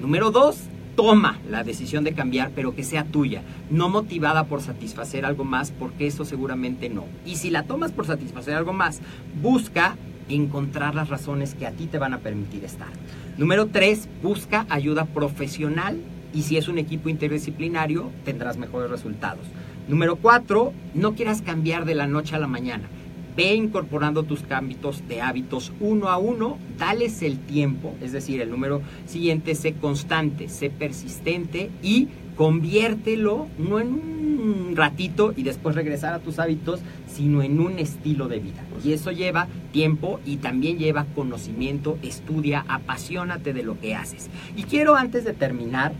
[0.00, 0.62] Número dos,
[0.97, 5.70] toma la decisión de cambiar, pero que sea tuya, no motivada por satisfacer algo más,
[5.70, 7.05] porque eso seguramente no.
[7.24, 9.01] Y si la tomas por satisfacer algo más,
[9.40, 9.97] busca
[10.28, 12.88] encontrar las razones que a ti te van a permitir estar.
[13.36, 16.01] Número tres, busca ayuda profesional
[16.32, 19.45] y si es un equipo interdisciplinario, tendrás mejores resultados.
[19.88, 22.88] Número cuatro, no quieras cambiar de la noche a la mañana.
[23.36, 28.50] Ve incorporando tus cambios de hábitos uno a uno, dales el tiempo, es decir, el
[28.50, 36.14] número siguiente, sé constante, sé persistente y conviértelo no en un ratito y después regresar
[36.14, 38.64] a tus hábitos, sino en un estilo de vida.
[38.84, 44.28] Y eso lleva tiempo y también lleva conocimiento, estudia, apasionate de lo que haces.
[44.56, 45.92] Y quiero antes de terminar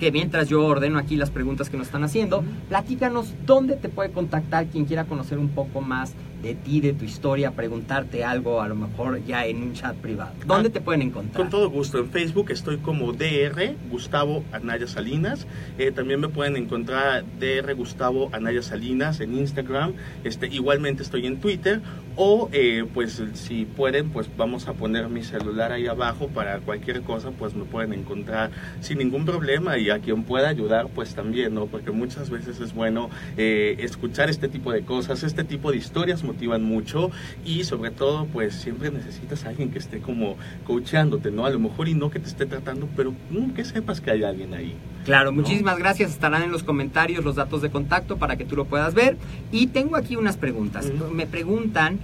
[0.00, 4.10] que mientras yo ordeno aquí las preguntas que nos están haciendo, platícanos dónde te puede
[4.10, 8.68] contactar quien quiera conocer un poco más de ti, de tu historia, preguntarte algo, a
[8.68, 10.32] lo mejor ya en un chat privado.
[10.46, 11.36] ¿Dónde Ah, te pueden encontrar?
[11.42, 11.98] Con todo gusto.
[11.98, 15.46] En Facebook estoy como DR Gustavo Anaya Salinas.
[15.78, 19.92] Eh, también me pueden encontrar DR Gustavo Anaya Salinas en Instagram.
[20.24, 21.80] Este, igualmente estoy en Twitter.
[22.16, 27.02] O eh, pues si pueden, pues vamos a poner mi celular ahí abajo para cualquier
[27.02, 28.50] cosa, pues me pueden encontrar
[28.80, 29.78] sin ningún problema.
[29.78, 31.66] Y a quien pueda ayudar, pues también, ¿no?
[31.66, 36.22] Porque muchas veces es bueno eh, escuchar este tipo de cosas, este tipo de historias
[36.22, 37.10] motivan mucho
[37.44, 40.36] y sobre todo pues siempre necesitas a alguien que esté como
[40.66, 41.46] coacheándote, ¿no?
[41.46, 44.24] A lo mejor y no que te esté tratando, pero mm, que sepas que hay
[44.24, 44.76] alguien ahí.
[45.04, 46.10] Claro, muchísimas gracias.
[46.10, 49.16] Estarán en los comentarios los datos de contacto para que tú lo puedas ver.
[49.50, 50.90] Y tengo aquí unas preguntas.
[51.12, 51.98] Me preguntan,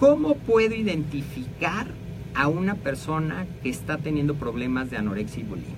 [0.00, 1.86] ¿cómo puedo identificar
[2.34, 5.76] a una persona que está teniendo problemas de anorexia y bulimia?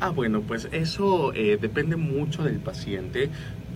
[0.00, 3.28] Ah, bueno, pues eso eh, depende mucho del paciente,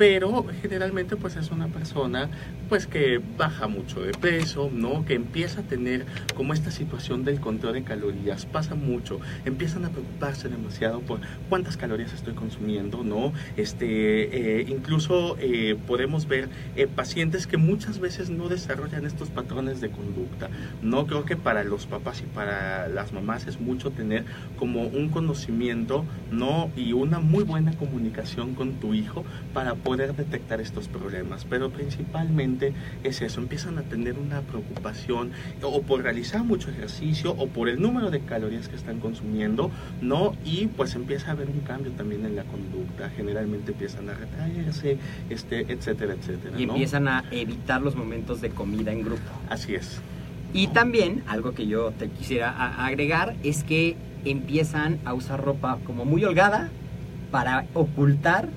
[0.03, 2.29] pero generalmente pues es una persona
[2.69, 5.05] pues que baja mucho de peso, ¿no?
[5.05, 9.91] Que empieza a tener como esta situación del conteo de calorías, pasa mucho, empiezan a
[9.91, 13.33] preocuparse demasiado por cuántas calorías estoy consumiendo, ¿no?
[13.57, 19.81] Este, eh, incluso eh, podemos ver eh, pacientes que muchas veces no desarrollan estos patrones
[19.81, 20.51] de conducta,
[20.83, 21.07] ¿no?
[21.07, 24.25] Creo que para los papás y para las mamás es mucho tener
[24.59, 26.73] como un conocimiento, ¿no?
[26.75, 29.25] Y una muy buena comunicación con tu hijo
[29.55, 32.73] para poder detectar estos problemas, pero principalmente
[33.03, 35.33] es eso, empiezan a tener una preocupación
[35.63, 39.71] o por realizar mucho ejercicio o por el número de calorías que están consumiendo,
[40.01, 40.35] ¿no?
[40.45, 44.99] Y pues empieza a haber un cambio también en la conducta, generalmente empiezan a retraerse,
[45.31, 46.61] este, etcétera, etcétera.
[46.61, 46.73] Y ¿no?
[46.73, 49.23] empiezan a evitar los momentos de comida en grupo.
[49.49, 50.01] Así es.
[50.55, 52.51] Y también, algo que yo te quisiera
[52.85, 56.71] agregar, es que empiezan a usar ropa como muy holgada
[57.31, 58.49] para ocultar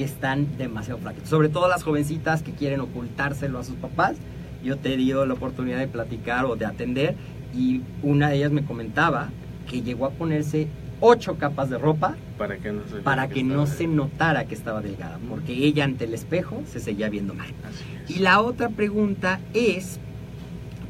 [0.00, 1.28] que están demasiado flacos.
[1.28, 4.16] Sobre todo las jovencitas que quieren ocultárselo a sus papás.
[4.64, 7.16] Yo te he dado la oportunidad de platicar o de atender
[7.54, 9.28] y una de ellas me comentaba
[9.68, 10.68] que llegó a ponerse
[11.00, 14.54] ocho capas de ropa Para que no se, para que no estaba- se notara que
[14.54, 17.48] estaba delgada, porque ella ante el espejo se seguía viendo mal.
[18.08, 20.00] Y la otra pregunta es,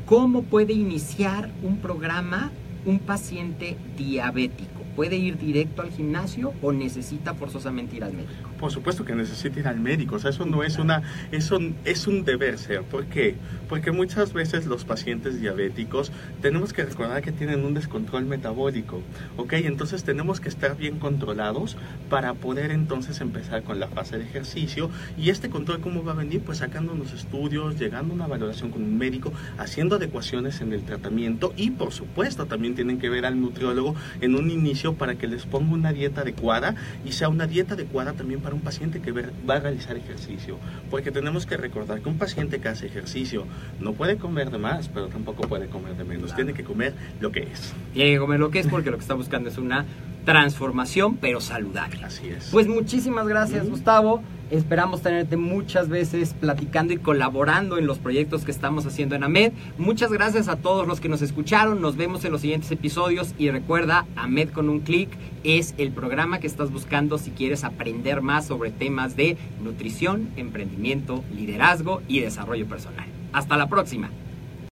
[0.07, 2.53] ¿cómo puede iniciar un programa
[2.87, 4.71] un paciente diabético?
[4.97, 8.50] ¿Puede ir directo al gimnasio o necesita forzosamente ir al médico?
[8.61, 11.03] Por supuesto que necesita ir al médico, o sea, eso no es una,
[11.33, 12.83] eso es un deber ser.
[12.83, 13.37] ¿Por qué?
[13.71, 19.01] Porque muchas veces los pacientes diabéticos tenemos que recordar que tienen un descontrol metabólico,
[19.39, 19.55] ¿ok?
[19.55, 21.79] Entonces tenemos que estar bien controlados
[22.11, 24.91] para poder entonces empezar con la fase de ejercicio.
[25.17, 26.43] Y este control, ¿cómo va a venir?
[26.43, 30.83] Pues sacando unos estudios, llegando a una valoración con un médico, haciendo adecuaciones en el
[30.83, 35.27] tratamiento y por supuesto también tienen que ver al nutriólogo en un inicio para que
[35.27, 36.75] les ponga una dieta adecuada
[37.07, 40.59] y sea una dieta adecuada también para un paciente que va a realizar ejercicio.
[40.91, 43.47] Porque tenemos que recordar que un paciente que hace ejercicio
[43.81, 46.35] no puede comer de más, pero tampoco puede comer de menos.
[46.35, 47.73] Tiene que comer lo que es.
[47.93, 49.85] Tiene que comer lo que es porque lo que está buscando es una
[50.25, 52.05] transformación, pero saludable.
[52.05, 52.49] Así es.
[52.51, 53.69] Pues muchísimas gracias.
[53.69, 54.23] Gustavo.
[54.51, 59.53] Esperamos tenerte muchas veces platicando y colaborando en los proyectos que estamos haciendo en AMED.
[59.79, 61.81] Muchas gracias a todos los que nos escucharon.
[61.81, 63.33] Nos vemos en los siguientes episodios.
[63.39, 65.09] Y recuerda, AMED con un clic
[65.45, 71.23] es el programa que estás buscando si quieres aprender más sobre temas de nutrición, emprendimiento,
[71.33, 73.07] liderazgo y desarrollo personal.
[73.33, 74.11] Hasta la próxima.